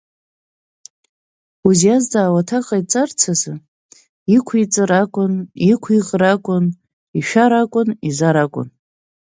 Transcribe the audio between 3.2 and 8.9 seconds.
азы, иқәиҵар акәын, иқәихыр акәын, ишәар акәын, изар акәын.